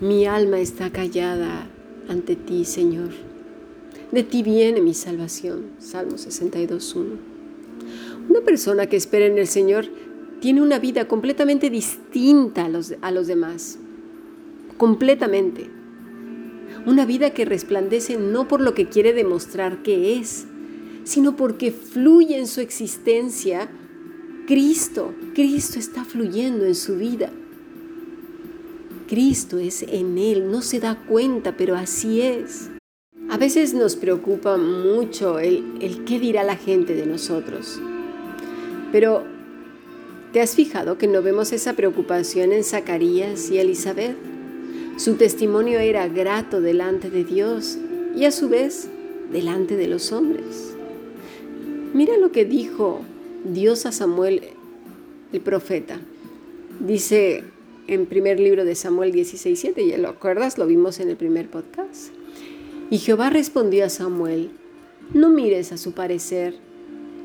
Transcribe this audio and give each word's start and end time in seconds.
Mi 0.00 0.24
alma 0.24 0.60
está 0.60 0.88
callada 0.88 1.68
ante 2.08 2.34
ti, 2.34 2.64
Señor. 2.64 3.10
De 4.10 4.22
ti 4.22 4.42
viene 4.42 4.80
mi 4.80 4.94
salvación. 4.94 5.72
Salmo 5.78 6.12
62.1. 6.12 7.04
Una 8.30 8.40
persona 8.40 8.86
que 8.86 8.96
espera 8.96 9.26
en 9.26 9.36
el 9.36 9.46
Señor 9.46 9.84
tiene 10.40 10.62
una 10.62 10.78
vida 10.78 11.06
completamente 11.06 11.68
distinta 11.68 12.64
a 12.64 12.68
los, 12.70 12.94
a 13.02 13.10
los 13.10 13.26
demás. 13.26 13.78
Completamente. 14.78 15.68
Una 16.86 17.04
vida 17.04 17.34
que 17.34 17.44
resplandece 17.44 18.16
no 18.16 18.48
por 18.48 18.62
lo 18.62 18.72
que 18.72 18.88
quiere 18.88 19.12
demostrar 19.12 19.82
que 19.82 20.16
es, 20.18 20.46
sino 21.04 21.36
porque 21.36 21.72
fluye 21.72 22.38
en 22.38 22.46
su 22.46 22.62
existencia 22.62 23.68
Cristo. 24.46 25.12
Cristo 25.34 25.78
está 25.78 26.06
fluyendo 26.06 26.64
en 26.64 26.74
su 26.74 26.96
vida. 26.96 27.30
Cristo 29.10 29.58
es 29.58 29.82
en 29.82 30.18
él, 30.18 30.52
no 30.52 30.62
se 30.62 30.78
da 30.78 30.94
cuenta, 30.94 31.56
pero 31.56 31.74
así 31.74 32.22
es. 32.22 32.70
A 33.28 33.38
veces 33.38 33.74
nos 33.74 33.96
preocupa 33.96 34.56
mucho 34.56 35.40
el, 35.40 35.78
el 35.80 36.04
qué 36.04 36.20
dirá 36.20 36.44
la 36.44 36.54
gente 36.54 36.94
de 36.94 37.06
nosotros. 37.06 37.80
Pero, 38.92 39.24
¿te 40.32 40.40
has 40.40 40.54
fijado 40.54 40.96
que 40.96 41.08
no 41.08 41.22
vemos 41.22 41.50
esa 41.50 41.72
preocupación 41.72 42.52
en 42.52 42.62
Zacarías 42.62 43.50
y 43.50 43.58
Elizabeth? 43.58 44.16
Su 44.96 45.16
testimonio 45.16 45.80
era 45.80 46.06
grato 46.06 46.60
delante 46.60 47.10
de 47.10 47.24
Dios 47.24 47.78
y 48.14 48.26
a 48.26 48.30
su 48.30 48.48
vez 48.48 48.88
delante 49.32 49.76
de 49.76 49.88
los 49.88 50.12
hombres. 50.12 50.76
Mira 51.94 52.16
lo 52.16 52.30
que 52.30 52.44
dijo 52.44 53.00
Dios 53.44 53.86
a 53.86 53.90
Samuel, 53.90 54.40
el 55.32 55.40
profeta. 55.40 55.98
Dice 56.78 57.42
en 57.90 58.06
primer 58.06 58.38
libro 58.38 58.64
de 58.64 58.76
Samuel 58.76 59.12
16:7, 59.12 59.84
¿ya 59.84 59.98
lo 59.98 60.08
acuerdas? 60.08 60.58
Lo 60.58 60.66
vimos 60.66 61.00
en 61.00 61.10
el 61.10 61.16
primer 61.16 61.50
podcast. 61.50 62.12
Y 62.88 62.98
Jehová 62.98 63.30
respondió 63.30 63.84
a 63.84 63.88
Samuel, 63.88 64.50
no 65.12 65.28
mires 65.28 65.72
a 65.72 65.76
su 65.76 65.92
parecer, 65.92 66.54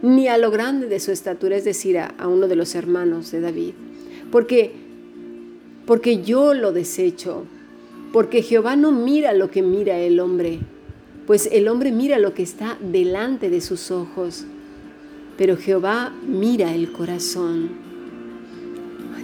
ni 0.02 0.28
a 0.28 0.40
lo 0.40 0.50
grande 0.50 0.88
de 0.88 1.00
su 1.00 1.12
estatura, 1.12 1.56
es 1.56 1.66
decir, 1.66 2.00
a, 2.00 2.08
a 2.18 2.28
uno 2.28 2.48
de 2.48 2.56
los 2.56 2.74
hermanos 2.74 3.32
de 3.32 3.42
David, 3.42 3.74
porque, 4.32 4.72
porque 5.86 6.24
yo 6.24 6.56
lo 6.56 6.72
desecho, 6.72 7.46
porque 8.12 8.42
Jehová 8.42 8.76
no 8.76 8.92
mira 8.92 9.34
lo 9.34 9.52
que 9.52 9.62
mira 9.62 10.00
el 10.00 10.20
hombre, 10.20 10.60
pues 11.28 11.48
el 11.52 11.68
hombre 11.68 11.92
mira 11.92 12.18
lo 12.18 12.34
que 12.34 12.44
está 12.44 12.78
delante 12.82 13.52
de 13.52 13.62
sus 13.62 13.92
ojos, 13.92 14.46
pero 15.38 15.58
Jehová 15.58 16.12
mira 16.28 16.74
el 16.74 16.92
corazón. 16.92 17.70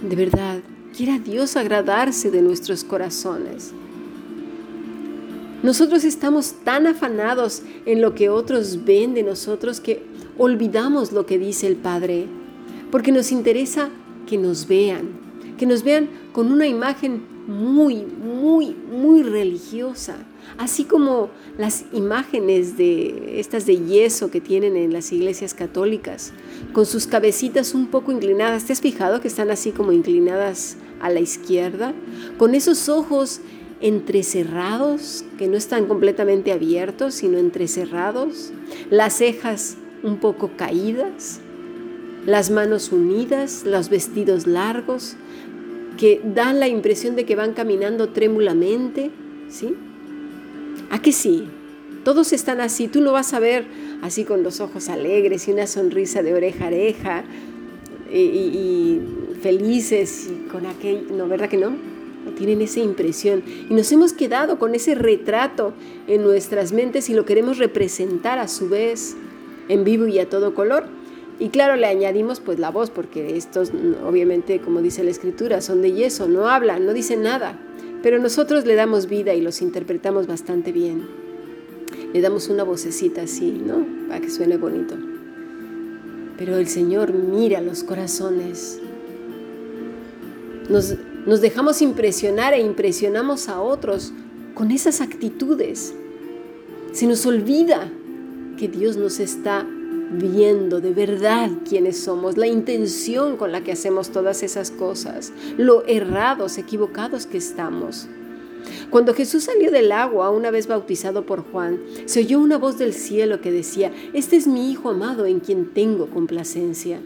De 0.08 0.16
verdad, 0.16 0.60
Quiera 0.96 1.18
Dios 1.18 1.56
agradarse 1.56 2.30
de 2.30 2.42
nuestros 2.42 2.84
corazones. 2.84 3.72
Nosotros 5.62 6.04
estamos 6.04 6.54
tan 6.64 6.86
afanados 6.86 7.62
en 7.86 8.02
lo 8.02 8.14
que 8.14 8.28
otros 8.28 8.84
ven 8.84 9.14
de 9.14 9.22
nosotros 9.22 9.80
que 9.80 10.02
olvidamos 10.36 11.12
lo 11.12 11.24
que 11.24 11.38
dice 11.38 11.66
el 11.66 11.76
Padre, 11.76 12.26
porque 12.90 13.10
nos 13.10 13.32
interesa 13.32 13.88
que 14.26 14.36
nos 14.36 14.66
vean, 14.66 15.08
que 15.56 15.64
nos 15.64 15.82
vean 15.82 16.10
con 16.32 16.52
una 16.52 16.66
imagen 16.66 17.22
muy, 17.46 18.04
muy, 18.04 18.74
muy 18.74 19.22
religiosa, 19.22 20.16
así 20.58 20.84
como 20.84 21.30
las 21.58 21.84
imágenes 21.92 22.76
de 22.76 23.40
estas 23.40 23.66
de 23.66 23.78
yeso 23.78 24.30
que 24.30 24.40
tienen 24.40 24.76
en 24.76 24.92
las 24.92 25.12
iglesias 25.12 25.54
católicas, 25.54 26.32
con 26.72 26.86
sus 26.86 27.06
cabecitas 27.06 27.74
un 27.74 27.88
poco 27.88 28.12
inclinadas. 28.12 28.64
¿Te 28.64 28.72
has 28.72 28.80
fijado 28.80 29.20
que 29.20 29.28
están 29.28 29.50
así 29.50 29.72
como 29.72 29.92
inclinadas 29.92 30.76
a 31.00 31.10
la 31.10 31.20
izquierda? 31.20 31.94
Con 32.38 32.54
esos 32.54 32.88
ojos 32.88 33.40
entrecerrados, 33.80 35.24
que 35.38 35.48
no 35.48 35.56
están 35.56 35.86
completamente 35.86 36.52
abiertos, 36.52 37.14
sino 37.14 37.38
entrecerrados, 37.38 38.52
las 38.90 39.14
cejas 39.14 39.76
un 40.02 40.18
poco 40.18 40.52
caídas, 40.56 41.40
las 42.24 42.50
manos 42.50 42.92
unidas, 42.92 43.64
los 43.66 43.88
vestidos 43.88 44.46
largos, 44.46 45.16
que 45.98 46.20
dan 46.24 46.60
la 46.60 46.68
impresión 46.68 47.16
de 47.16 47.24
que 47.24 47.36
van 47.36 47.52
caminando 47.52 48.10
trémulamente, 48.10 49.10
¿sí? 49.48 49.74
¿A 50.92 51.00
que 51.00 51.10
sí? 51.10 51.48
Todos 52.04 52.34
están 52.34 52.60
así, 52.60 52.86
tú 52.86 53.00
no 53.00 53.12
vas 53.12 53.32
a 53.32 53.40
ver 53.40 53.64
así 54.02 54.24
con 54.24 54.42
los 54.42 54.60
ojos 54.60 54.90
alegres 54.90 55.48
y 55.48 55.52
una 55.52 55.66
sonrisa 55.66 56.22
de 56.22 56.34
oreja 56.34 56.64
a 56.64 56.68
oreja 56.68 57.24
y, 58.12 59.00
felices 59.40 60.28
y 60.30 60.48
con 60.48 60.66
aquel, 60.66 61.16
no, 61.16 61.26
¿verdad 61.28 61.48
que 61.48 61.56
no? 61.56 61.74
Tienen 62.36 62.60
esa 62.60 62.80
impresión 62.80 63.42
y 63.70 63.72
nos 63.72 63.90
hemos 63.90 64.12
quedado 64.12 64.58
con 64.58 64.74
ese 64.74 64.94
retrato 64.94 65.72
en 66.08 66.22
nuestras 66.22 66.72
mentes 66.72 67.08
y 67.08 67.14
lo 67.14 67.24
queremos 67.24 67.56
representar 67.56 68.38
a 68.38 68.46
su 68.46 68.68
vez 68.68 69.16
en 69.68 69.84
vivo 69.84 70.06
y 70.06 70.18
a 70.18 70.28
todo 70.28 70.54
color. 70.54 70.84
Y 71.38 71.48
claro, 71.48 71.74
le 71.76 71.86
añadimos 71.86 72.40
pues 72.40 72.58
la 72.58 72.70
voz, 72.70 72.90
porque 72.90 73.36
estos 73.38 73.72
obviamente, 74.06 74.60
como 74.60 74.82
dice 74.82 75.02
la 75.02 75.10
escritura, 75.10 75.62
son 75.62 75.80
de 75.80 75.92
yeso, 75.92 76.28
no 76.28 76.48
hablan, 76.48 76.84
no 76.84 76.92
dicen 76.92 77.22
nada. 77.22 77.58
Pero 78.02 78.18
nosotros 78.18 78.66
le 78.66 78.74
damos 78.74 79.08
vida 79.08 79.34
y 79.34 79.40
los 79.40 79.62
interpretamos 79.62 80.26
bastante 80.26 80.72
bien. 80.72 81.06
Le 82.12 82.20
damos 82.20 82.48
una 82.48 82.64
vocecita 82.64 83.22
así, 83.22 83.50
¿no? 83.52 83.86
Para 84.08 84.20
que 84.20 84.30
suene 84.30 84.56
bonito. 84.56 84.96
Pero 86.36 86.56
el 86.56 86.66
Señor 86.66 87.12
mira 87.12 87.60
los 87.60 87.84
corazones. 87.84 88.80
Nos, 90.68 90.96
nos 91.26 91.40
dejamos 91.40 91.80
impresionar 91.80 92.54
e 92.54 92.60
impresionamos 92.60 93.48
a 93.48 93.60
otros 93.60 94.12
con 94.54 94.70
esas 94.70 95.00
actitudes. 95.00 95.94
Se 96.92 97.06
nos 97.06 97.24
olvida 97.24 97.88
que 98.58 98.68
Dios 98.68 98.96
nos 98.96 99.20
está 99.20 99.66
viendo 100.12 100.80
de 100.80 100.92
verdad 100.92 101.50
quiénes 101.68 101.98
somos, 101.98 102.36
la 102.36 102.46
intención 102.46 103.36
con 103.36 103.52
la 103.52 103.64
que 103.64 103.72
hacemos 103.72 104.10
todas 104.10 104.42
esas 104.42 104.70
cosas, 104.70 105.32
lo 105.56 105.84
errados, 105.86 106.58
equivocados 106.58 107.26
que 107.26 107.38
estamos. 107.38 108.08
Cuando 108.90 109.14
Jesús 109.14 109.44
salió 109.44 109.70
del 109.70 109.90
agua, 109.90 110.30
una 110.30 110.50
vez 110.50 110.66
bautizado 110.66 111.26
por 111.26 111.42
Juan, 111.50 111.80
se 112.06 112.20
oyó 112.20 112.38
una 112.38 112.58
voz 112.58 112.78
del 112.78 112.92
cielo 112.92 113.40
que 113.40 113.50
decía, 113.50 113.90
Este 114.12 114.36
es 114.36 114.46
mi 114.46 114.70
Hijo 114.70 114.90
amado 114.90 115.26
en 115.26 115.40
quien 115.40 115.72
tengo 115.72 116.08
complacencia. 116.08 117.00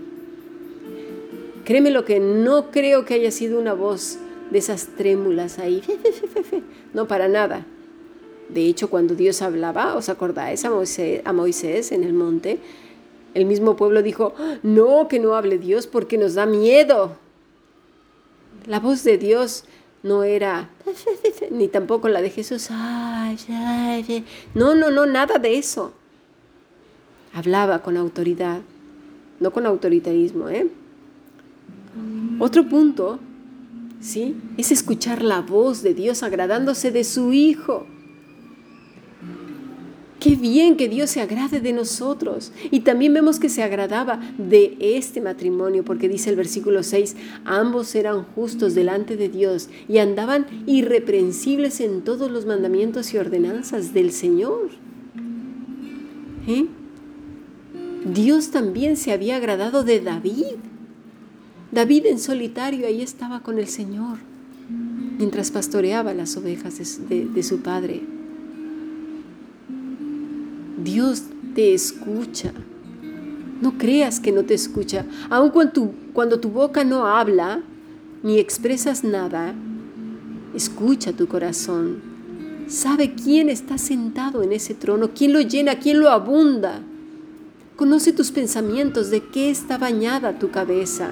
Créeme 1.65 1.91
lo 1.91 2.05
que 2.05 2.21
no 2.21 2.71
creo 2.71 3.05
que 3.05 3.15
haya 3.15 3.31
sido 3.31 3.59
una 3.59 3.73
voz 3.73 4.19
de 4.51 4.59
esas 4.59 4.89
trémulas 4.97 5.59
ahí. 5.59 5.83
No, 6.95 7.07
para 7.07 7.29
nada. 7.29 7.67
De 8.49 8.65
hecho, 8.65 8.89
cuando 8.89 9.15
Dios 9.15 9.43
hablaba, 9.43 9.97
¿os 9.97 10.09
acordáis 10.09 10.65
a 10.65 10.71
Moisés, 10.71 11.21
a 11.25 11.35
Moisés 11.35 11.93
en 11.93 12.05
el 12.05 12.15
monte? 12.15 12.59
El 13.37 13.45
mismo 13.45 13.77
pueblo 13.77 14.03
dijo, 14.03 14.33
no, 14.63 15.09
que 15.09 15.19
no 15.19 15.35
hable 15.35 15.59
Dios 15.59 15.87
porque 15.87 16.17
nos 16.17 16.33
da 16.33 16.47
miedo. 16.47 17.19
La 18.65 18.81
voz 18.81 19.05
de 19.05 19.19
Dios 19.19 19.65
no 20.03 20.23
era, 20.23 20.71
ni 21.51 21.69
tampoco 21.69 22.09
la 22.09 22.23
de 22.23 22.31
Jesús. 22.31 22.71
No, 22.71 24.75
no, 24.75 24.91
no, 24.91 25.05
nada 25.05 25.39
de 25.39 25.59
eso. 25.59 25.93
Hablaba 27.35 27.83
con 27.83 27.99
autoridad, 27.99 28.63
no 29.39 29.51
con 29.51 29.67
autoritarismo. 29.67 30.49
¿eh? 30.49 30.69
Otro 32.39 32.67
punto, 32.67 33.19
¿sí? 34.01 34.35
Es 34.57 34.73
escuchar 34.73 35.21
la 35.21 35.43
voz 35.43 35.83
de 35.83 35.93
Dios 35.93 36.23
agradándose 36.23 36.91
de 36.91 37.05
su 37.05 37.35
Hijo. 37.35 37.87
Qué 40.27 40.35
bien 40.35 40.77
que 40.77 40.89
Dios 40.89 41.11
se 41.11 41.21
agrade 41.21 41.61
de 41.61 41.73
nosotros. 41.73 42.51
Y 42.73 42.81
también 42.81 43.15
vemos 43.15 43.39
que 43.39 43.49
se 43.49 43.63
agradaba 43.63 44.19
de 44.39 44.77
este 44.81 45.21
matrimonio, 45.21 45.85
porque 45.85 46.09
dice 46.09 46.31
el 46.31 46.35
versículo 46.35 46.83
6, 46.83 47.15
ambos 47.45 47.95
eran 47.95 48.25
justos 48.35 48.75
delante 48.75 49.17
de 49.17 49.29
Dios 49.29 49.69
y 49.89 49.99
andaban 49.99 50.47
irreprensibles 50.67 51.79
en 51.81 52.03
todos 52.03 52.29
los 52.29 52.45
mandamientos 52.45 53.15
y 53.15 53.19
ordenanzas 53.19 53.95
del 53.95 54.11
Señor. 54.11 54.71
¿Eh? 56.49 56.67
Dios 58.13 58.51
también 58.51 58.97
se 58.97 59.13
había 59.13 59.37
agradado 59.37 59.85
de 59.85 60.01
David. 60.01 60.57
David 61.71 62.07
en 62.07 62.19
solitario 62.19 62.89
ahí 62.89 63.01
estaba 63.01 63.45
con 63.45 63.61
el 63.61 63.69
Señor, 63.69 64.19
mientras 65.19 65.53
pastoreaba 65.53 66.15
las 66.15 66.37
ovejas 66.37 67.09
de, 67.09 67.27
de 67.27 67.43
su 67.45 67.61
padre. 67.61 68.16
Dios 70.87 71.25
te 71.57 71.75
escucha. 71.75 72.53
No 73.61 73.77
creas 73.77 74.21
que 74.21 74.31
no 74.31 74.45
te 74.45 74.55
escucha. 74.55 75.05
Aun 75.31 75.51
cuando 75.51 75.73
tu, 75.73 75.91
cuando 76.13 76.39
tu 76.39 76.51
boca 76.51 76.85
no 76.85 77.07
habla 77.07 77.61
ni 78.23 78.39
expresas 78.39 79.03
nada, 79.03 79.53
escucha 80.55 81.13
tu 81.13 81.27
corazón. 81.27 82.01
Sabe 82.69 83.15
quién 83.15 83.49
está 83.49 83.79
sentado 83.79 84.45
en 84.45 84.53
ese 84.53 84.75
trono, 84.75 85.11
quién 85.13 85.33
lo 85.33 85.41
llena, 85.41 85.81
quién 85.81 85.99
lo 85.99 86.09
abunda. 86.09 86.81
Conoce 87.75 88.13
tus 88.13 88.31
pensamientos, 88.31 89.11
de 89.11 89.25
qué 89.25 89.51
está 89.51 89.79
bañada 89.79 90.39
tu 90.39 90.53
cabeza, 90.53 91.11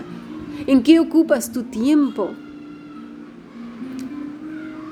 en 0.69 0.85
qué 0.85 1.01
ocupas 1.01 1.53
tu 1.53 1.65
tiempo. 1.65 2.31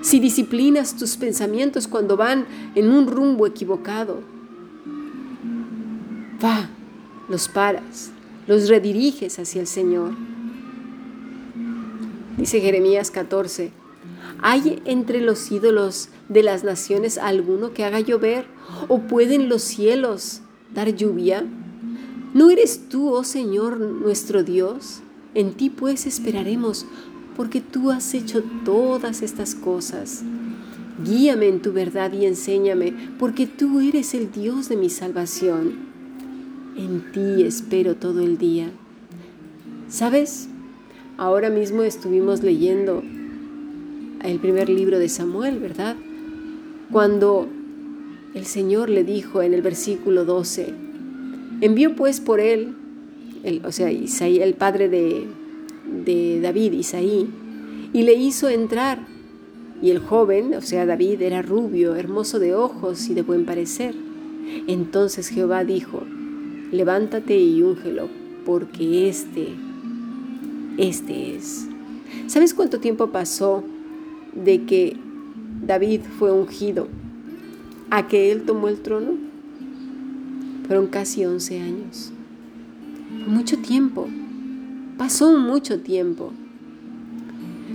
si 0.02 0.18
disciplinas 0.18 0.96
tus 0.96 1.16
pensamientos 1.16 1.86
cuando 1.86 2.16
van 2.16 2.44
en 2.74 2.88
un 2.90 3.06
rumbo 3.06 3.46
equivocado, 3.46 4.31
va, 6.42 6.68
los 7.28 7.48
paras, 7.48 8.10
los 8.46 8.68
rediriges 8.68 9.38
hacia 9.38 9.60
el 9.60 9.66
Señor. 9.66 10.12
Dice 12.36 12.60
Jeremías 12.60 13.10
14, 13.10 13.70
¿hay 14.40 14.82
entre 14.84 15.20
los 15.20 15.50
ídolos 15.52 16.08
de 16.28 16.42
las 16.42 16.64
naciones 16.64 17.18
alguno 17.18 17.72
que 17.72 17.84
haga 17.84 18.00
llover? 18.00 18.46
¿O 18.88 19.00
pueden 19.00 19.48
los 19.48 19.62
cielos 19.62 20.40
dar 20.74 20.94
lluvia? 20.94 21.44
¿No 22.34 22.50
eres 22.50 22.88
tú, 22.88 23.10
oh 23.10 23.24
Señor, 23.24 23.78
nuestro 23.78 24.42
Dios? 24.42 25.00
En 25.34 25.52
ti 25.52 25.70
pues 25.70 26.06
esperaremos, 26.06 26.86
porque 27.36 27.60
tú 27.60 27.90
has 27.90 28.14
hecho 28.14 28.42
todas 28.64 29.22
estas 29.22 29.54
cosas. 29.54 30.22
Guíame 31.04 31.48
en 31.48 31.62
tu 31.62 31.72
verdad 31.72 32.12
y 32.12 32.26
enséñame, 32.26 32.94
porque 33.18 33.46
tú 33.46 33.80
eres 33.80 34.14
el 34.14 34.30
Dios 34.32 34.68
de 34.68 34.76
mi 34.76 34.90
salvación. 34.90 35.91
En 36.76 37.12
ti 37.12 37.42
espero 37.42 37.96
todo 37.96 38.20
el 38.20 38.38
día. 38.38 38.70
¿Sabes? 39.88 40.48
Ahora 41.18 41.50
mismo 41.50 41.82
estuvimos 41.82 42.42
leyendo 42.42 43.02
el 44.22 44.38
primer 44.38 44.68
libro 44.68 44.98
de 44.98 45.08
Samuel, 45.10 45.58
¿verdad? 45.58 45.96
Cuando 46.90 47.46
el 48.34 48.46
Señor 48.46 48.88
le 48.88 49.04
dijo 49.04 49.42
en 49.42 49.52
el 49.52 49.60
versículo 49.60 50.24
12, 50.24 50.72
envió 51.60 51.94
pues 51.94 52.20
por 52.20 52.40
él, 52.40 52.74
el, 53.42 53.64
o 53.66 53.72
sea, 53.72 53.92
Isaí, 53.92 54.38
el 54.40 54.54
padre 54.54 54.88
de, 54.88 55.26
de 56.04 56.40
David, 56.40 56.72
Isaí, 56.72 57.28
y 57.92 58.02
le 58.02 58.14
hizo 58.14 58.48
entrar. 58.48 59.06
Y 59.82 59.90
el 59.90 59.98
joven, 59.98 60.54
o 60.54 60.62
sea, 60.62 60.86
David, 60.86 61.20
era 61.20 61.42
rubio, 61.42 61.96
hermoso 61.96 62.38
de 62.38 62.54
ojos 62.54 63.08
y 63.10 63.14
de 63.14 63.22
buen 63.22 63.44
parecer. 63.44 63.94
Entonces 64.68 65.28
Jehová 65.28 65.64
dijo, 65.64 66.02
levántate 66.72 67.38
y 67.38 67.62
úngelo, 67.62 68.08
porque 68.44 69.08
este, 69.08 69.48
este 70.78 71.36
es. 71.36 71.68
¿Sabes 72.26 72.54
cuánto 72.54 72.80
tiempo 72.80 73.08
pasó 73.08 73.62
de 74.34 74.64
que 74.64 74.96
David 75.64 76.00
fue 76.18 76.32
ungido 76.32 76.88
a 77.90 78.08
que 78.08 78.32
él 78.32 78.42
tomó 78.42 78.68
el 78.68 78.80
trono? 78.80 79.12
Fueron 80.66 80.86
casi 80.86 81.24
11 81.24 81.60
años. 81.60 82.12
mucho 83.26 83.58
tiempo. 83.58 84.08
Pasó 84.96 85.38
mucho 85.38 85.80
tiempo. 85.80 86.32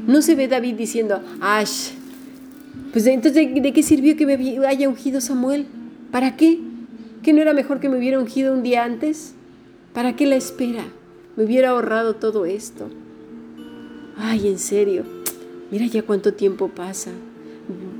No 0.08 0.22
se 0.22 0.36
ve 0.36 0.48
David 0.48 0.76
diciendo, 0.76 1.22
¡Ash! 1.40 1.92
Pues 2.92 3.06
entonces, 3.06 3.54
¿de, 3.54 3.74
qué 3.74 3.84
sirvió 3.84 4.16
que 4.16 4.26
me 4.26 4.66
haya 4.66 4.90
ungido 4.90 5.22
Samuel? 5.22 5.68
¿Para 6.12 6.36
qué? 6.38 6.60
¿Que 7.24 7.34
no 7.34 7.42
era 7.42 7.54
mejor 7.54 7.80
que 7.80 7.90
me 7.90 7.98
hubiera 7.98 8.20
ungido 8.20 8.54
un 8.54 8.64
día 8.64 8.84
antes? 8.84 9.34
¿Para 9.94 10.16
qué 10.16 10.26
la 10.26 10.36
espera? 10.36 10.86
Me 11.36 11.44
hubiera 11.44 11.70
ahorrado 11.70 12.16
todo 12.16 12.46
esto. 12.46 12.90
Ay, 14.18 14.48
en 14.48 14.60
serio, 14.60 15.04
mira 15.72 15.86
ya 15.86 16.04
cuánto 16.04 16.34
tiempo 16.34 16.70
pasa. 16.70 17.12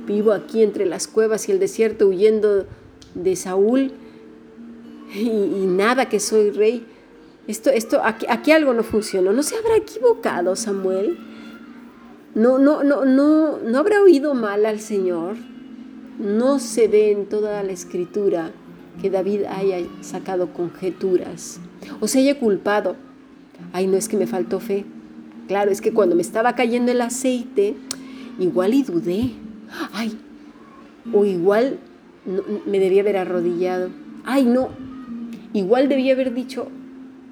Vivo 0.06 0.32
aquí 0.32 0.62
entre 0.62 0.86
las 0.86 1.06
cuevas 1.06 1.48
y 1.48 1.52
el 1.52 1.58
desierto 1.58 2.08
huyendo 2.08 2.66
de 3.14 3.36
Saúl 3.36 3.92
y, 5.14 5.66
nada 5.66 6.08
que 6.08 6.20
soy 6.20 6.50
rey. 6.50 6.86
Esto, 7.46 7.70
esto, 7.70 8.00
aquí, 8.04 8.52
algo 8.52 8.74
no 8.74 8.82
funcionó. 8.82 9.32
¿No 9.32 9.42
se 9.42 9.56
habrá 9.56 9.76
equivocado 9.76 10.56
Samuel? 10.56 11.18
¿No, 12.34 12.58
no, 12.58 12.82
no, 12.82 13.04
no, 13.04 13.58
no 13.58 13.78
habrá 13.78 14.02
oído 14.02 14.34
mal 14.34 14.66
al 14.66 14.80
Señor? 14.80 15.36
No 16.18 16.58
se 16.58 16.88
ve 16.88 17.12
en 17.12 17.26
toda 17.26 17.62
la 17.62 17.72
escritura 17.72 18.52
que 19.00 19.10
David 19.10 19.44
haya 19.44 19.78
sacado 20.00 20.52
conjeturas 20.52 21.60
o 22.00 22.08
se 22.08 22.20
haya 22.20 22.38
culpado. 22.38 22.96
Ay, 23.72 23.86
no 23.86 23.96
es 23.96 24.08
que 24.08 24.16
me 24.16 24.26
faltó 24.26 24.60
fe. 24.60 24.84
Claro, 25.46 25.70
es 25.70 25.80
que 25.80 25.92
cuando 25.92 26.14
me 26.14 26.22
estaba 26.22 26.54
cayendo 26.54 26.92
el 26.92 27.00
aceite, 27.00 27.74
igual 28.38 28.74
y 28.74 28.82
dudé. 28.82 29.30
Ay, 29.92 30.18
o 31.12 31.24
igual 31.24 31.78
me 32.66 32.78
debía 32.78 33.02
haber 33.02 33.16
arrodillado. 33.16 33.90
Ay, 34.24 34.44
no, 34.44 34.70
igual 35.52 35.88
debía 35.88 36.12
haber 36.12 36.34
dicho, 36.34 36.68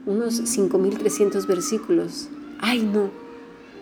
unos 0.07 0.41
5.300 0.41 1.47
versículos. 1.47 2.29
¡Ay, 2.61 2.83
no! 2.83 3.11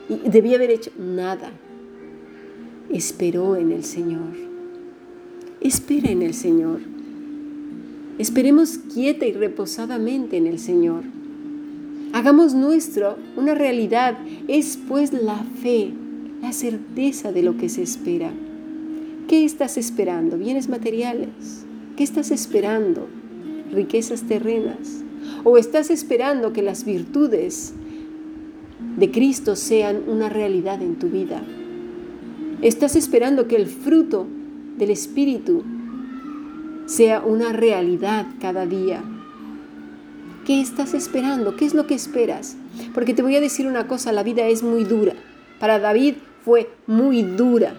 Y 0.09 0.29
debía 0.29 0.57
haber 0.57 0.71
hecho 0.71 0.91
nada. 0.99 1.51
Esperó 2.91 3.57
en 3.57 3.73
el 3.73 3.85
Señor. 3.85 4.33
Espera 5.61 6.11
en 6.11 6.23
el 6.23 6.35
Señor. 6.35 6.94
Esperemos 8.19 8.79
quieta 8.79 9.27
y 9.27 9.33
reposadamente 9.33 10.37
en 10.37 10.47
el 10.47 10.61
Señor. 10.61 11.03
Hagamos 12.13 12.55
nuestro 12.55 13.17
una 13.37 13.57
realidad. 13.57 14.17
Es 14.47 14.79
pues 14.89 15.13
la 15.13 15.45
fe, 15.61 15.93
la 16.41 16.53
certeza 16.53 17.33
de 17.33 17.43
lo 17.43 17.57
que 17.57 17.69
se 17.69 17.83
espera. 17.83 18.31
¿Qué 19.27 19.45
estás 19.45 19.77
esperando? 19.77 20.39
¿Bienes 20.39 20.69
materiales? 20.69 21.65
¿Qué 21.97 22.05
estás 22.05 22.31
esperando? 22.31 23.09
¿Riquezas 23.73 24.23
terrenas? 24.23 25.03
¿O 25.43 25.59
estás 25.59 25.91
esperando 25.91 26.53
que 26.53 26.63
las 26.63 26.85
virtudes 26.85 27.73
de 28.97 29.11
Cristo 29.11 29.57
sean 29.57 30.05
una 30.07 30.29
realidad 30.29 30.83
en 30.83 31.01
tu 31.01 31.09
vida? 31.09 31.43
¿Estás 32.63 32.95
esperando 32.95 33.49
que 33.49 33.57
el 33.57 33.67
fruto 33.67 34.29
del 34.79 34.91
Espíritu 34.91 35.65
sea 36.87 37.21
una 37.21 37.53
realidad 37.53 38.27
cada 38.41 38.67
día? 38.67 39.03
¿Qué 40.47 40.61
estás 40.61 40.95
esperando? 40.95 41.57
¿Qué 41.57 41.65
es 41.65 41.75
lo 41.75 41.87
que 41.87 41.95
esperas? 41.95 42.57
Porque 42.93 43.15
te 43.15 43.23
voy 43.23 43.37
a 43.37 43.41
decir 43.41 43.67
una 43.67 43.87
cosa, 43.87 44.13
la 44.13 44.23
vida 44.23 44.47
es 44.49 44.63
muy 44.63 44.85
dura. 44.85 45.15
Para 45.59 45.79
David 45.79 46.17
fue 46.45 46.71
muy 46.87 47.23
dura, 47.23 47.75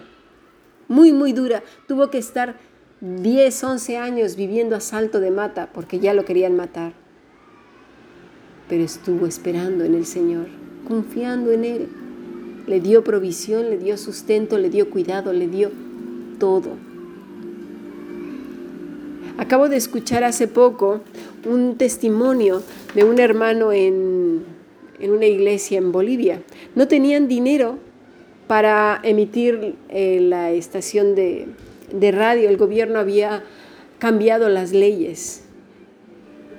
muy, 0.88 1.12
muy 1.12 1.32
dura. 1.32 1.62
Tuvo 1.86 2.10
que 2.10 2.18
estar 2.18 2.56
10, 3.00 3.64
11 3.64 3.98
años 3.98 4.36
viviendo 4.36 4.74
a 4.74 4.80
salto 4.80 5.20
de 5.20 5.30
mata 5.30 5.70
porque 5.72 6.00
ya 6.00 6.14
lo 6.14 6.24
querían 6.24 6.56
matar 6.56 6.92
pero 8.68 8.82
estuvo 8.82 9.26
esperando 9.26 9.84
en 9.84 9.94
el 9.94 10.06
Señor, 10.06 10.46
confiando 10.86 11.52
en 11.52 11.64
Él. 11.64 11.88
Le 12.66 12.80
dio 12.80 13.04
provisión, 13.04 13.70
le 13.70 13.78
dio 13.78 13.96
sustento, 13.96 14.58
le 14.58 14.70
dio 14.70 14.90
cuidado, 14.90 15.32
le 15.32 15.46
dio 15.46 15.70
todo. 16.38 16.76
Acabo 19.38 19.68
de 19.68 19.76
escuchar 19.76 20.24
hace 20.24 20.48
poco 20.48 21.00
un 21.44 21.76
testimonio 21.76 22.62
de 22.94 23.04
un 23.04 23.18
hermano 23.20 23.70
en, 23.70 24.44
una 25.00 25.26
iglesia 25.26 25.76
en 25.76 25.92
Bolivia. 25.92 26.42
No 26.74 26.88
tenían 26.88 27.28
dinero 27.28 27.78
para 28.46 28.98
emitir 29.02 29.74
eh, 29.90 30.20
la 30.22 30.52
estación 30.52 31.14
de, 31.14 31.48
de 31.92 32.12
radio. 32.12 32.48
El 32.48 32.56
gobierno 32.56 32.98
había 32.98 33.44
cambiado 33.98 34.48
las 34.48 34.72
leyes 34.72 35.42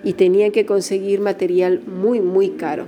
y 0.03 0.13
tenían 0.13 0.51
que 0.51 0.67
conseguir 0.67 1.19
material 1.19 1.81
muy, 1.87 2.21
muy 2.21 2.51
caro. 2.51 2.85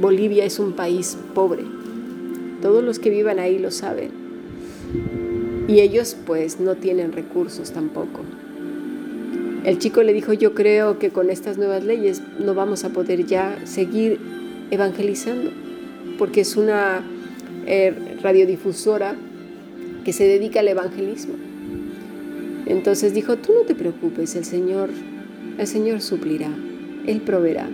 Bolivia 0.00 0.44
es 0.44 0.60
un 0.60 0.72
país 0.72 1.18
pobre. 1.34 1.64
Todos 2.62 2.84
los 2.84 3.00
que 3.00 3.10
vivan 3.10 3.40
ahí 3.40 3.58
lo 3.58 3.72
saben. 3.72 4.10
Y 5.66 5.80
ellos 5.80 6.16
pues 6.26 6.60
no 6.60 6.76
tienen 6.76 7.12
recursos 7.12 7.72
tampoco. 7.72 8.20
El 9.64 9.78
chico 9.78 10.02
le 10.02 10.12
dijo, 10.12 10.34
yo 10.34 10.54
creo 10.54 10.98
que 10.98 11.10
con 11.10 11.30
estas 11.30 11.56
nuevas 11.56 11.84
leyes 11.84 12.22
no 12.38 12.54
vamos 12.54 12.84
a 12.84 12.90
poder 12.90 13.24
ya 13.24 13.58
seguir 13.64 14.20
evangelizando, 14.70 15.50
porque 16.18 16.42
es 16.42 16.56
una 16.56 17.02
eh, 17.66 17.94
radiodifusora 18.22 19.16
que 20.04 20.12
se 20.12 20.24
dedica 20.24 20.60
al 20.60 20.68
evangelismo. 20.68 21.34
Entonces 22.66 23.14
dijo, 23.14 23.36
tú 23.36 23.52
no 23.54 23.60
te 23.62 23.74
preocupes, 23.74 24.36
el 24.36 24.44
Señor 24.44 24.90
el 25.58 25.66
Señor 25.68 26.00
suplirá, 26.00 26.50
Él 27.06 27.20
proveerá. 27.20 27.68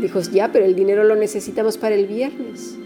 Dijo, 0.00 0.20
ya, 0.20 0.52
pero 0.52 0.64
el 0.64 0.74
dinero 0.74 1.02
lo 1.02 1.16
necesitamos 1.16 1.78
para 1.78 1.94
el 1.94 2.06
viernes. 2.06 2.76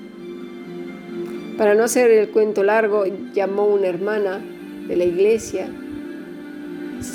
Para 1.59 1.75
no 1.75 1.85
hacer 1.85 2.11
el 2.11 2.29
cuento 2.29 2.63
largo, 2.63 3.05
llamó 3.35 3.67
una 3.67 3.89
hermana 3.89 4.41
de 4.87 4.97
la 4.97 5.05
iglesia 5.05 5.69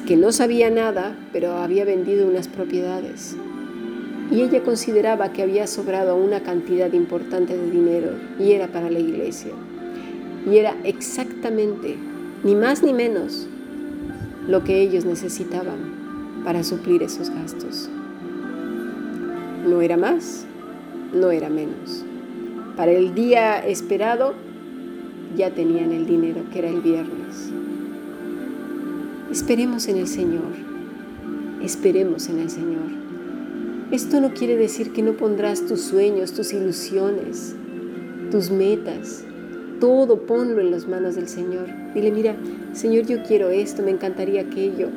que 0.05 0.17
no 0.17 0.31
sabía 0.31 0.69
nada, 0.69 1.15
pero 1.31 1.53
había 1.53 1.85
vendido 1.85 2.27
unas 2.27 2.47
propiedades. 2.47 3.35
Y 4.29 4.41
ella 4.41 4.61
consideraba 4.63 5.31
que 5.31 5.43
había 5.43 5.67
sobrado 5.67 6.15
una 6.15 6.41
cantidad 6.41 6.91
importante 6.91 7.57
de 7.57 7.71
dinero 7.71 8.11
y 8.39 8.51
era 8.51 8.67
para 8.67 8.89
la 8.89 8.99
iglesia. 8.99 9.51
Y 10.49 10.57
era 10.57 10.75
exactamente, 10.83 11.95
ni 12.43 12.55
más 12.55 12.83
ni 12.83 12.93
menos, 12.93 13.47
lo 14.47 14.63
que 14.63 14.81
ellos 14.81 15.05
necesitaban 15.05 16.41
para 16.43 16.63
suplir 16.63 17.03
esos 17.03 17.29
gastos. 17.29 17.89
No 19.67 19.81
era 19.81 19.97
más, 19.97 20.45
no 21.13 21.31
era 21.31 21.49
menos. 21.49 22.03
Para 22.75 22.91
el 22.91 23.13
día 23.13 23.65
esperado 23.65 24.33
ya 25.35 25.51
tenían 25.51 25.91
el 25.91 26.05
dinero, 26.05 26.41
que 26.51 26.59
era 26.59 26.69
el 26.69 26.81
viernes. 26.81 27.51
Esperemos 29.37 29.87
en 29.87 29.97
el 29.97 30.07
Señor, 30.07 30.51
esperemos 31.61 32.27
en 32.27 32.39
el 32.39 32.49
Señor. 32.49 32.89
Esto 33.91 34.19
no 34.19 34.33
quiere 34.33 34.57
decir 34.57 34.93
que 34.93 35.03
no 35.03 35.13
pondrás 35.13 35.67
tus 35.67 35.81
sueños, 35.81 36.33
tus 36.33 36.53
ilusiones, 36.53 37.55
tus 38.31 38.49
metas, 38.49 39.25
todo 39.79 40.25
ponlo 40.25 40.59
en 40.59 40.71
las 40.71 40.87
manos 40.87 41.13
del 41.13 41.27
Señor. 41.27 41.67
Dile, 41.93 42.11
mira, 42.11 42.35
Señor, 42.73 43.05
yo 43.05 43.21
quiero 43.21 43.51
esto, 43.51 43.83
me 43.83 43.91
encantaría 43.91 44.41
aquello, 44.41 44.89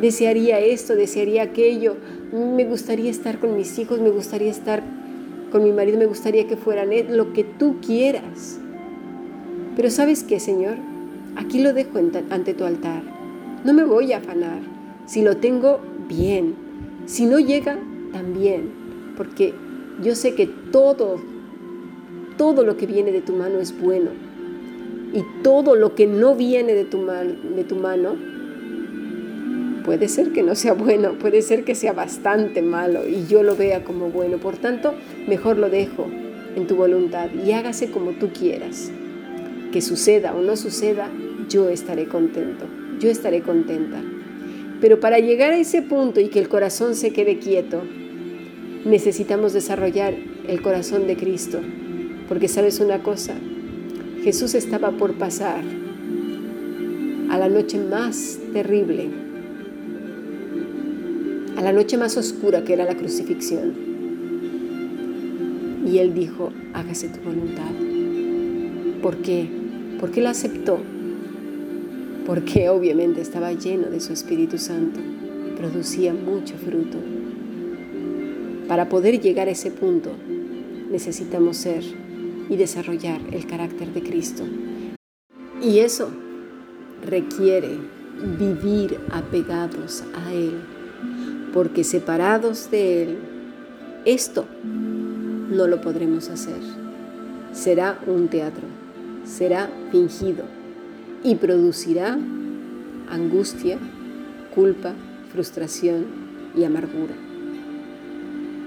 desearía 0.00 0.58
esto, 0.58 0.96
desearía 0.96 1.44
aquello, 1.44 1.94
me 2.32 2.64
gustaría 2.64 3.12
estar 3.12 3.38
con 3.38 3.56
mis 3.56 3.78
hijos, 3.78 4.00
me 4.00 4.10
gustaría 4.10 4.50
estar 4.50 4.82
con 5.52 5.62
mi 5.62 5.70
marido, 5.70 5.98
me 5.98 6.06
gustaría 6.06 6.48
que 6.48 6.56
fueran 6.56 6.90
lo 7.16 7.32
que 7.32 7.44
tú 7.44 7.76
quieras. 7.80 8.58
Pero 9.76 9.88
sabes 9.88 10.24
qué, 10.24 10.40
Señor, 10.40 10.74
aquí 11.36 11.60
lo 11.62 11.72
dejo 11.74 12.00
ante 12.28 12.52
tu 12.52 12.64
altar. 12.64 13.15
No 13.66 13.72
me 13.72 13.82
voy 13.82 14.12
a 14.12 14.18
afanar. 14.18 14.60
Si 15.06 15.22
lo 15.22 15.38
tengo, 15.38 15.80
bien. 16.08 16.54
Si 17.06 17.26
no 17.26 17.40
llega, 17.40 17.76
también. 18.12 18.70
Porque 19.16 19.54
yo 20.00 20.14
sé 20.14 20.36
que 20.36 20.46
todo, 20.46 21.20
todo 22.38 22.62
lo 22.62 22.76
que 22.76 22.86
viene 22.86 23.10
de 23.10 23.22
tu 23.22 23.32
mano 23.32 23.58
es 23.58 23.76
bueno. 23.76 24.10
Y 25.12 25.24
todo 25.42 25.74
lo 25.74 25.96
que 25.96 26.06
no 26.06 26.36
viene 26.36 26.74
de 26.74 26.84
tu, 26.84 27.06
de 27.06 27.64
tu 27.64 27.74
mano 27.74 28.14
puede 29.84 30.06
ser 30.06 30.30
que 30.30 30.44
no 30.44 30.54
sea 30.54 30.72
bueno, 30.72 31.14
puede 31.18 31.42
ser 31.42 31.64
que 31.64 31.74
sea 31.74 31.92
bastante 31.92 32.62
malo 32.62 33.04
y 33.08 33.26
yo 33.26 33.42
lo 33.42 33.56
vea 33.56 33.82
como 33.82 34.10
bueno. 34.10 34.38
Por 34.38 34.58
tanto, 34.58 34.94
mejor 35.26 35.58
lo 35.58 35.70
dejo 35.70 36.06
en 36.54 36.68
tu 36.68 36.76
voluntad 36.76 37.30
y 37.32 37.50
hágase 37.50 37.90
como 37.90 38.12
tú 38.12 38.28
quieras. 38.28 38.92
Que 39.72 39.80
suceda 39.80 40.36
o 40.36 40.40
no 40.40 40.56
suceda, 40.56 41.10
yo 41.48 41.68
estaré 41.68 42.06
contento, 42.06 42.66
yo 43.00 43.10
estaré 43.10 43.42
contenta. 43.42 44.02
Pero 44.80 45.00
para 45.00 45.18
llegar 45.18 45.52
a 45.52 45.58
ese 45.58 45.82
punto 45.82 46.20
y 46.20 46.28
que 46.28 46.38
el 46.38 46.48
corazón 46.48 46.94
se 46.94 47.12
quede 47.12 47.38
quieto, 47.38 47.82
necesitamos 48.84 49.52
desarrollar 49.52 50.14
el 50.48 50.62
corazón 50.62 51.06
de 51.06 51.16
Cristo. 51.16 51.60
Porque 52.28 52.48
sabes 52.48 52.80
una 52.80 53.02
cosa, 53.02 53.34
Jesús 54.22 54.54
estaba 54.54 54.90
por 54.92 55.14
pasar 55.14 55.62
a 57.30 57.38
la 57.38 57.48
noche 57.48 57.78
más 57.78 58.38
terrible 58.52 59.26
a 61.56 61.62
la 61.62 61.72
noche 61.72 61.96
más 61.96 62.16
oscura 62.16 62.64
que 62.64 62.74
era 62.74 62.84
la 62.84 62.94
crucifixión. 62.96 63.72
Y 65.86 65.98
él 65.98 66.14
dijo, 66.14 66.52
hágase 66.74 67.08
tu 67.08 67.20
voluntad. 67.20 67.70
¿Por 69.00 69.16
qué? 69.18 69.48
Porque 69.98 70.20
él 70.20 70.26
aceptó. 70.26 70.78
Porque 72.26 72.68
obviamente 72.68 73.20
estaba 73.20 73.52
lleno 73.52 73.88
de 73.88 74.00
su 74.00 74.12
Espíritu 74.12 74.58
Santo. 74.58 75.00
Producía 75.56 76.12
mucho 76.12 76.56
fruto. 76.56 76.98
Para 78.68 78.88
poder 78.88 79.20
llegar 79.20 79.48
a 79.48 79.52
ese 79.52 79.70
punto 79.70 80.10
necesitamos 80.90 81.56
ser 81.56 81.84
y 82.48 82.56
desarrollar 82.56 83.20
el 83.32 83.46
carácter 83.46 83.92
de 83.92 84.02
Cristo. 84.02 84.42
Y 85.62 85.78
eso 85.78 86.10
requiere 87.04 87.78
vivir 88.38 88.98
apegados 89.10 90.04
a 90.14 90.32
Él 90.32 90.54
porque 91.56 91.84
separados 91.84 92.70
de 92.70 93.02
Él, 93.02 93.18
esto 94.04 94.44
no 94.62 95.66
lo 95.66 95.80
podremos 95.80 96.28
hacer. 96.28 96.60
Será 97.52 97.98
un 98.06 98.28
teatro, 98.28 98.64
será 99.24 99.70
fingido 99.90 100.44
y 101.22 101.34
producirá 101.36 102.18
angustia, 103.10 103.78
culpa, 104.54 104.94
frustración 105.32 106.06
y 106.56 106.64
amargura. 106.64 107.14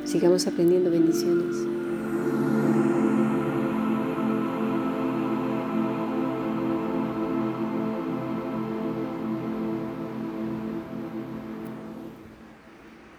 Sigamos 0.06 0.48
aprendiendo 0.48 0.90
bendiciones. 0.90 1.79